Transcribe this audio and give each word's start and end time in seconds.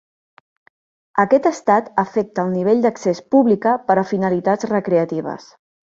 Aquest 1.23 1.49
estat 1.49 1.91
afecta 2.05 2.45
el 2.45 2.51
nivell 2.55 2.81
d'accés 2.87 3.21
pública 3.35 3.77
per 3.91 3.99
a 4.05 4.09
finalitats 4.15 4.71
recreatives. 4.73 5.47